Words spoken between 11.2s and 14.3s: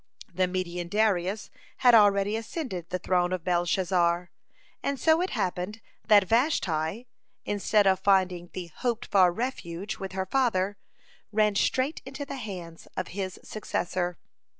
ran straight into the hands of his successor.